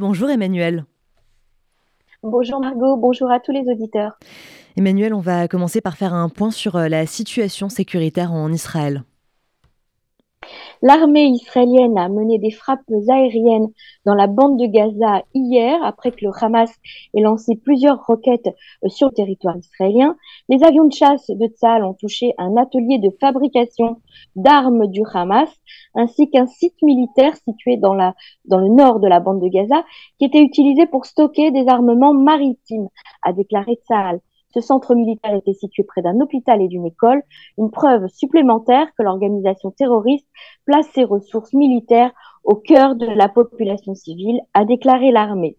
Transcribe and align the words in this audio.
Bonjour 0.00 0.30
Emmanuel. 0.30 0.84
Bonjour 2.22 2.60
Margot, 2.60 2.96
bonjour 2.96 3.32
à 3.32 3.40
tous 3.40 3.50
les 3.50 3.68
auditeurs. 3.68 4.16
Emmanuel, 4.76 5.12
on 5.12 5.18
va 5.18 5.48
commencer 5.48 5.80
par 5.80 5.96
faire 5.96 6.14
un 6.14 6.28
point 6.28 6.52
sur 6.52 6.76
euh, 6.76 6.86
la 6.86 7.04
situation 7.04 7.68
sécuritaire 7.68 8.32
en 8.32 8.52
Israël. 8.52 9.02
L'armée 10.80 11.26
israélienne 11.26 11.98
a 11.98 12.08
mené 12.08 12.38
des 12.38 12.52
frappes 12.52 12.80
aériennes 13.08 13.68
dans 14.04 14.14
la 14.14 14.28
bande 14.28 14.60
de 14.60 14.66
Gaza 14.66 15.24
hier, 15.34 15.82
après 15.82 16.12
que 16.12 16.24
le 16.24 16.30
Hamas 16.40 16.72
ait 17.14 17.20
lancé 17.20 17.56
plusieurs 17.56 18.06
roquettes 18.06 18.54
euh, 18.84 18.88
sur 18.88 19.08
le 19.08 19.14
territoire 19.14 19.56
israélien. 19.56 20.16
Les 20.48 20.62
avions 20.62 20.84
de 20.84 20.92
chasse 20.92 21.26
de 21.28 21.46
Tzal 21.48 21.84
ont 21.84 21.94
touché 21.94 22.32
un 22.38 22.56
atelier 22.56 22.98
de 22.98 23.10
fabrication 23.20 24.00
d'armes 24.36 24.86
du 24.86 25.02
Hamas, 25.12 25.50
ainsi 25.94 26.30
qu'un 26.30 26.46
site 26.46 26.80
militaire 26.82 27.34
situé 27.36 27.76
dans, 27.76 27.94
le 27.94 28.68
nord 28.68 29.00
de 29.00 29.08
la 29.08 29.18
bande 29.18 29.40
de 29.40 29.48
Gaza, 29.48 29.84
qui 30.18 30.26
était 30.26 30.42
utilisé 30.42 30.86
pour 30.86 31.06
stocker 31.06 31.50
des 31.50 31.66
armements 31.66 32.14
maritimes, 32.14 32.88
a 33.22 33.32
déclaré 33.32 33.80
Tzal. 33.84 34.20
Ce 34.54 34.60
centre 34.60 34.94
militaire 34.94 35.34
était 35.34 35.52
situé 35.52 35.82
près 35.82 36.02
d'un 36.02 36.20
hôpital 36.20 36.62
et 36.62 36.68
d'une 36.68 36.86
école, 36.86 37.22
une 37.58 37.70
preuve 37.70 38.08
supplémentaire 38.08 38.88
que 38.96 39.02
l'organisation 39.02 39.70
terroriste 39.70 40.26
place 40.64 40.88
ses 40.94 41.04
ressources 41.04 41.52
militaires 41.52 42.12
au 42.44 42.54
cœur 42.54 42.96
de 42.96 43.06
la 43.06 43.28
population 43.28 43.94
civile, 43.94 44.40
a 44.54 44.64
déclaré 44.64 45.10
l'armée. 45.10 45.56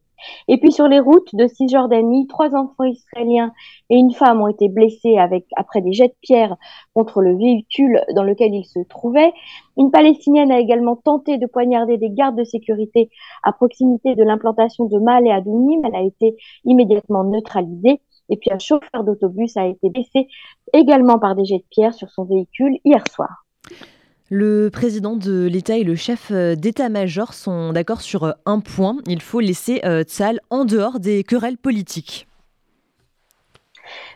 Et 0.48 0.57
puis 0.57 0.71
sur 0.71 0.88
les 0.88 0.99
routes 0.99 1.34
de 1.34 1.48
Cisjordanie, 1.48 2.27
trois 2.27 2.55
enfants 2.55 2.84
israéliens 2.84 3.53
et 3.89 3.95
une 3.95 4.12
femme 4.12 4.41
ont 4.41 4.48
été 4.48 4.70
blessés 4.70 5.17
avec, 5.17 5.45
après 5.55 5.81
des 5.81 5.93
jets 5.93 6.09
de 6.09 6.15
pierre 6.21 6.57
contre 6.93 7.21
le 7.21 7.37
véhicule 7.37 8.01
dans 8.15 8.23
lequel 8.23 8.53
ils 8.53 8.65
se 8.65 8.79
trouvaient. 8.79 9.31
Une 9.77 9.91
Palestinienne 9.91 10.51
a 10.51 10.59
également 10.59 10.95
tenté 10.95 11.37
de 11.37 11.45
poignarder 11.45 11.98
des 11.98 12.09
gardes 12.09 12.37
de 12.37 12.43
sécurité 12.43 13.09
à 13.43 13.53
proximité 13.53 14.15
de 14.15 14.23
l'implantation 14.23 14.85
de 14.85 14.98
Mal 14.99 15.26
et 15.26 15.31
Adounim. 15.31 15.81
Elle 15.85 15.95
a 15.95 16.01
été 16.01 16.35
immédiatement 16.65 17.23
neutralisée. 17.23 18.01
Et 18.29 18.38
puis 18.38 18.51
un 18.51 18.59
chauffeur 18.59 19.04
d'autobus 19.04 19.57
a 19.57 19.65
été 19.65 19.90
blessé 19.90 20.27
également 20.73 21.20
par 21.20 21.35
des 21.35 21.45
jets 21.45 21.57
de 21.57 21.65
pierre 21.70 21.93
sur 21.93 22.09
son 22.09 22.26
véhicule 22.26 22.77
hier 22.85 23.04
soir. 23.12 23.45
Le 24.31 24.70
président 24.71 25.15
de 25.15 25.48
l'État 25.48 25.77
et 25.77 25.84
le 25.84 25.95
chef 25.95 26.29
euh, 26.29 26.54
d'état-major 26.54 27.34
sont 27.34 27.73
d'accord 27.73 28.01
sur 28.01 28.26
euh, 28.26 28.31
un 28.45 28.59
point. 28.59 28.98
Il 29.07 29.23
faut 29.23 29.39
laisser 29.39 29.81
euh, 29.85 30.04
Tzal 30.04 30.39
en 30.51 30.65
dehors 30.65 30.99
des 30.99 31.23
querelles 31.23 31.57
politiques. 31.57 32.29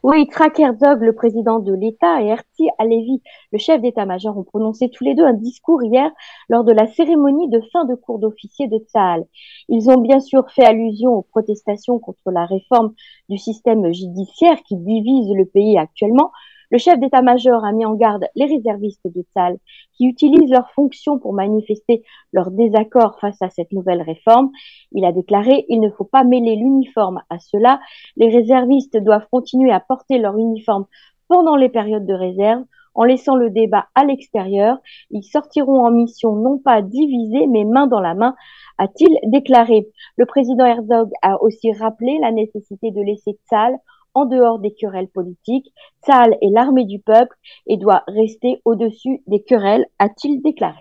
Oui, 0.03 0.27
Trak 0.27 0.59
Herzog, 0.59 1.01
le 1.01 1.13
président 1.15 1.59
de 1.59 1.73
l'État, 1.73 2.21
et 2.21 2.27
Herzi 2.27 2.69
Alevi, 2.77 3.21
le 3.53 3.57
chef 3.57 3.81
d'état-major, 3.81 4.37
ont 4.37 4.43
prononcé 4.43 4.89
tous 4.89 5.05
les 5.05 5.15
deux 5.15 5.23
un 5.23 5.31
discours 5.31 5.81
hier 5.81 6.11
lors 6.49 6.65
de 6.65 6.73
la 6.73 6.87
cérémonie 6.87 7.47
de 7.47 7.61
fin 7.71 7.85
de 7.85 7.95
cours 7.95 8.19
d'officier 8.19 8.67
de 8.67 8.79
Tsahal. 8.79 9.23
Ils 9.69 9.89
ont 9.89 10.01
bien 10.01 10.19
sûr 10.19 10.51
fait 10.51 10.65
allusion 10.65 11.11
aux 11.11 11.21
protestations 11.21 11.99
contre 11.99 12.31
la 12.31 12.45
réforme 12.45 12.93
du 13.29 13.37
système 13.37 13.93
judiciaire 13.93 14.61
qui 14.63 14.75
divise 14.75 15.31
le 15.33 15.45
pays 15.45 15.77
actuellement, 15.77 16.33
le 16.73 16.79
chef 16.79 16.99
d'état-major 16.99 17.63
a 17.63 17.71
mis 17.71 17.85
en 17.85 17.93
garde 17.93 18.25
les 18.33 18.45
réservistes 18.45 19.05
de 19.05 19.21
Tzal 19.21 19.57
qui 19.95 20.07
utilisent 20.07 20.49
leurs 20.49 20.71
fonctions 20.71 21.19
pour 21.19 21.31
manifester 21.31 22.01
leur 22.31 22.49
désaccord 22.49 23.19
face 23.19 23.39
à 23.43 23.51
cette 23.51 23.71
nouvelle 23.71 24.01
réforme. 24.01 24.49
Il 24.91 25.05
a 25.05 25.11
déclaré 25.11 25.65
Il 25.69 25.81
ne 25.81 25.91
faut 25.91 26.03
pas 26.03 26.23
mêler 26.23 26.55
l'uniforme 26.55 27.21
à 27.29 27.37
cela. 27.37 27.79
Les 28.17 28.29
réservistes 28.29 28.97
doivent 28.97 29.27
continuer 29.31 29.71
à 29.71 29.79
porter 29.79 30.17
leur 30.17 30.35
uniforme 30.35 30.87
pendant 31.27 31.55
les 31.55 31.69
périodes 31.69 32.07
de 32.07 32.13
réserve 32.15 32.63
en 32.95 33.03
laissant 33.03 33.35
le 33.35 33.51
débat 33.51 33.85
à 33.93 34.03
l'extérieur. 34.03 34.79
Ils 35.11 35.23
sortiront 35.23 35.85
en 35.85 35.91
mission 35.91 36.35
non 36.35 36.57
pas 36.57 36.81
divisés, 36.81 37.45
mais 37.45 37.65
main 37.65 37.85
dans 37.85 38.01
la 38.01 38.15
main, 38.15 38.35
a-t-il 38.79 39.15
déclaré. 39.29 39.87
Le 40.17 40.25
président 40.25 40.65
Herzog 40.65 41.11
a 41.21 41.39
aussi 41.43 41.71
rappelé 41.71 42.17
la 42.19 42.31
nécessité 42.31 42.89
de 42.89 43.01
laisser 43.01 43.37
Tzal 43.47 43.77
en 44.13 44.25
dehors 44.25 44.59
des 44.59 44.73
querelles 44.73 45.07
politiques. 45.07 45.71
Tzal 46.03 46.37
est 46.41 46.51
l'armée 46.51 46.85
du 46.85 46.99
peuple 46.99 47.35
et 47.67 47.77
doit 47.77 48.03
rester 48.07 48.61
au-dessus 48.65 49.21
des 49.27 49.41
querelles, 49.41 49.85
a-t-il 49.99 50.41
déclaré. 50.41 50.79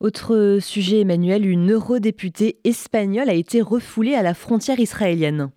Autre 0.00 0.58
sujet, 0.60 1.00
Emmanuel, 1.00 1.44
une 1.44 1.72
eurodéputée 1.72 2.58
espagnole 2.62 3.28
a 3.28 3.34
été 3.34 3.60
refoulée 3.60 4.14
à 4.14 4.22
la 4.22 4.34
frontière 4.34 4.78
israélienne. 4.78 5.50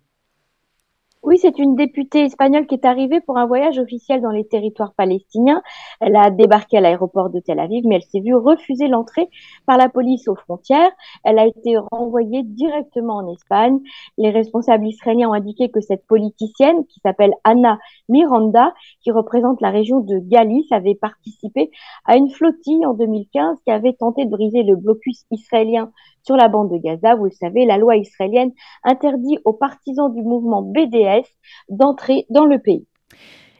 Oui, 1.22 1.38
c'est 1.38 1.60
une 1.60 1.76
députée 1.76 2.24
espagnole 2.24 2.66
qui 2.66 2.74
est 2.74 2.84
arrivée 2.84 3.20
pour 3.20 3.38
un 3.38 3.46
voyage 3.46 3.78
officiel 3.78 4.20
dans 4.20 4.32
les 4.32 4.44
territoires 4.44 4.92
palestiniens. 4.92 5.62
Elle 6.00 6.16
a 6.16 6.30
débarqué 6.30 6.78
à 6.78 6.80
l'aéroport 6.80 7.30
de 7.30 7.38
Tel 7.38 7.60
Aviv, 7.60 7.84
mais 7.86 7.94
elle 7.94 8.02
s'est 8.02 8.18
vue 8.18 8.34
refuser 8.34 8.88
l'entrée 8.88 9.28
par 9.64 9.78
la 9.78 9.88
police 9.88 10.26
aux 10.26 10.34
frontières. 10.34 10.90
Elle 11.22 11.38
a 11.38 11.46
été 11.46 11.76
renvoyée 11.92 12.42
directement 12.42 13.18
en 13.18 13.32
Espagne. 13.32 13.78
Les 14.18 14.30
responsables 14.30 14.84
israéliens 14.84 15.28
ont 15.28 15.32
indiqué 15.32 15.70
que 15.70 15.80
cette 15.80 16.04
politicienne, 16.08 16.84
qui 16.86 16.98
s'appelle 16.98 17.34
Anna 17.44 17.78
Miranda, 18.08 18.74
qui 19.00 19.12
représente 19.12 19.60
la 19.60 19.70
région 19.70 20.00
de 20.00 20.18
Galice, 20.18 20.72
avait 20.72 20.96
participé 20.96 21.70
à 22.04 22.16
une 22.16 22.30
flottille 22.30 22.84
en 22.84 22.94
2015 22.94 23.58
qui 23.64 23.70
avait 23.70 23.92
tenté 23.92 24.24
de 24.24 24.30
briser 24.30 24.64
le 24.64 24.74
blocus 24.74 25.24
israélien 25.30 25.92
sur 26.22 26.36
la 26.36 26.48
bande 26.48 26.70
de 26.70 26.78
Gaza. 26.78 27.14
Vous 27.14 27.24
le 27.24 27.30
savez, 27.30 27.66
la 27.66 27.78
loi 27.78 27.96
israélienne 27.96 28.52
interdit 28.84 29.38
aux 29.44 29.52
partisans 29.52 30.12
du 30.12 30.22
mouvement 30.22 30.62
BDS 30.62 31.26
d'entrer 31.68 32.26
dans 32.30 32.44
le 32.44 32.58
pays. 32.58 32.86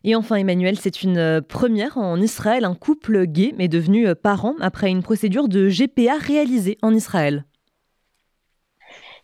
Et 0.04 0.16
enfin, 0.16 0.36
Emmanuel, 0.36 0.76
c'est 0.78 1.02
une 1.02 1.18
euh, 1.18 1.40
première 1.40 1.96
en 1.96 2.20
Israël. 2.20 2.64
Un 2.64 2.74
couple 2.74 3.26
gay 3.26 3.54
est 3.58 3.68
devenu 3.68 4.08
euh, 4.08 4.14
parent 4.16 4.54
après 4.60 4.90
une 4.90 5.02
procédure 5.02 5.48
de 5.48 5.68
GPA 5.68 6.18
réalisée 6.18 6.78
en 6.82 6.92
Israël. 6.92 7.44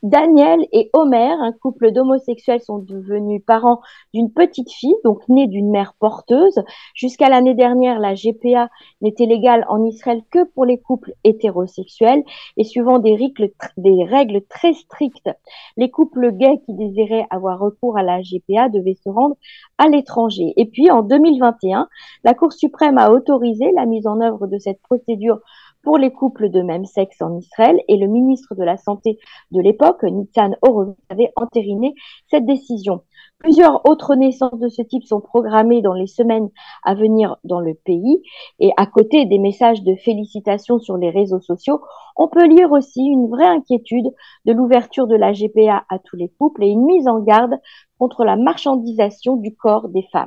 Daniel 0.02 0.60
et 0.72 0.90
Homer, 0.92 1.32
un 1.40 1.52
couple 1.52 1.90
d'homosexuels, 1.90 2.60
sont 2.60 2.78
devenus 2.78 3.42
parents 3.44 3.80
d'une 4.14 4.32
petite 4.32 4.70
fille, 4.70 4.94
donc 5.04 5.28
née 5.28 5.48
d'une 5.48 5.70
mère 5.70 5.94
porteuse. 5.98 6.60
Jusqu'à 6.94 7.28
l'année 7.28 7.54
dernière, 7.54 7.98
la 7.98 8.14
GPA 8.14 8.70
n'était 9.00 9.26
légale 9.26 9.64
en 9.68 9.84
Israël 9.84 10.22
que 10.30 10.44
pour 10.44 10.64
les 10.64 10.78
couples 10.78 11.14
hétérosexuels 11.24 12.22
et 12.56 12.64
suivant 12.64 13.00
des 13.00 13.16
règles, 13.16 13.50
des 13.76 14.04
règles 14.04 14.42
très 14.48 14.72
strictes. 14.72 15.30
Les 15.76 15.90
couples 15.90 16.32
gays 16.32 16.60
qui 16.64 16.74
désiraient 16.74 17.26
avoir 17.30 17.58
recours 17.58 17.98
à 17.98 18.02
la 18.04 18.20
GPA 18.20 18.68
devaient 18.68 18.98
se 19.02 19.08
rendre 19.08 19.36
à 19.78 19.88
l'étranger. 19.88 20.52
Et 20.56 20.66
puis, 20.66 20.90
en 20.92 21.02
2021, 21.02 21.88
la 22.22 22.34
Cour 22.34 22.52
suprême 22.52 22.98
a 22.98 23.10
autorisé 23.10 23.72
la 23.74 23.86
mise 23.86 24.06
en 24.06 24.20
œuvre 24.20 24.46
de 24.46 24.58
cette 24.58 24.80
procédure 24.82 25.40
pour 25.82 25.98
les 25.98 26.12
couples 26.12 26.50
de 26.50 26.60
même 26.60 26.84
sexe 26.84 27.22
en 27.22 27.36
Israël 27.36 27.76
et 27.88 27.96
le 27.96 28.06
ministre 28.06 28.54
de 28.54 28.62
la 28.62 28.76
Santé 28.76 29.18
de 29.52 29.60
l'époque, 29.60 30.02
Nitzan 30.02 30.52
Horowitz, 30.62 30.96
avait 31.08 31.32
entériné 31.36 31.94
cette 32.30 32.46
décision. 32.46 33.02
Plusieurs 33.38 33.88
autres 33.88 34.16
naissances 34.16 34.58
de 34.58 34.68
ce 34.68 34.82
type 34.82 35.04
sont 35.04 35.20
programmées 35.20 35.80
dans 35.80 35.92
les 35.92 36.08
semaines 36.08 36.48
à 36.84 36.94
venir 36.94 37.36
dans 37.44 37.60
le 37.60 37.74
pays. 37.74 38.20
Et 38.58 38.72
à 38.76 38.86
côté 38.86 39.26
des 39.26 39.38
messages 39.38 39.84
de 39.84 39.94
félicitations 39.94 40.80
sur 40.80 40.96
les 40.96 41.10
réseaux 41.10 41.40
sociaux, 41.40 41.80
on 42.16 42.26
peut 42.26 42.46
lire 42.46 42.72
aussi 42.72 43.00
une 43.00 43.28
vraie 43.28 43.46
inquiétude 43.46 44.08
de 44.44 44.52
l'ouverture 44.52 45.06
de 45.06 45.14
la 45.14 45.32
GPA 45.32 45.84
à 45.88 46.00
tous 46.00 46.16
les 46.16 46.28
couples 46.28 46.64
et 46.64 46.68
une 46.68 46.84
mise 46.84 47.06
en 47.06 47.20
garde 47.20 47.54
contre 47.98 48.24
la 48.24 48.36
marchandisation 48.36 49.36
du 49.36 49.54
corps 49.54 49.88
des 49.88 50.06
femmes. 50.12 50.26